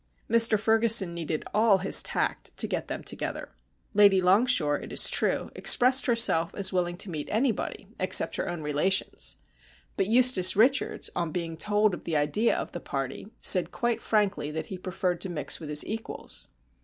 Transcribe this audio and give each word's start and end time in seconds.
Mr 0.27 0.59
Ferguson 0.59 1.13
needed 1.13 1.43
all 1.53 1.77
his 1.77 2.01
tact 2.01 2.57
to 2.57 2.65
get 2.65 2.87
them 2.87 3.03
together. 3.03 3.49
Lady 3.93 4.19
Longshore, 4.19 4.79
it 4.79 4.91
is 4.91 5.11
true, 5.11 5.51
expressed 5.55 6.07
herself 6.07 6.55
as 6.55 6.73
willing 6.73 6.97
to 6.97 7.09
meet 7.11 7.27
anybody 7.29 7.87
except 7.99 8.37
her 8.37 8.49
own 8.49 8.63
relations. 8.63 9.35
But 9.97 10.07
Eustace 10.07 10.55
Richards, 10.55 11.11
on 11.15 11.31
being 11.31 11.55
told 11.55 11.93
of 11.93 12.05
the 12.05 12.17
idea 12.17 12.57
of 12.57 12.71
the 12.71 12.79
party, 12.79 13.27
said 13.37 13.71
quite 13.71 14.01
frankly 14.01 14.49
that 14.49 14.65
he 14.73 14.79
preferred 14.79 15.21
to 15.21 15.29
mix 15.29 15.59
with 15.59 15.69
his 15.69 15.85
equals. 15.85 16.49